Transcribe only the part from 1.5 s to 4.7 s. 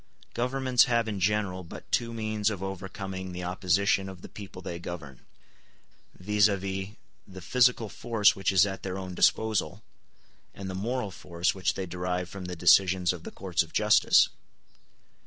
but two means of overcoming the opposition of the people